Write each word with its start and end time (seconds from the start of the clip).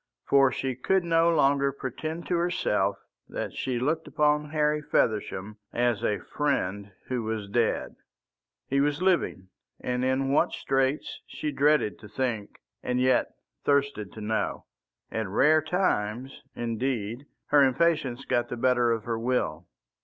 For 0.25 0.51
she 0.51 0.73
could 0.75 1.03
no 1.03 1.29
longer 1.29 1.71
pretend 1.71 2.25
to 2.25 2.37
herself 2.37 2.97
that 3.29 3.53
she 3.53 3.77
looked 3.77 4.07
upon 4.07 4.49
Harry 4.49 4.81
Feversham 4.81 5.57
as 5.71 6.03
a 6.03 6.17
friend 6.35 6.91
who 7.05 7.21
was 7.21 7.47
dead. 7.47 7.97
He 8.67 8.81
was 8.81 8.99
living, 8.99 9.49
and 9.79 10.03
in 10.03 10.31
what 10.31 10.53
straits 10.53 11.19
she 11.27 11.51
dreaded 11.51 11.99
to 11.99 12.07
think, 12.09 12.57
and 12.81 12.99
yet 12.99 13.35
thirsted 13.63 14.11
to 14.13 14.21
know. 14.21 14.65
At 15.11 15.27
rare 15.27 15.61
times, 15.61 16.41
indeed, 16.55 17.27
her 17.49 17.61
impatience 17.61 18.25
got 18.25 18.49
the 18.49 18.57
better 18.57 18.91
of 18.91 19.03
her 19.03 19.19
will. 19.19 19.67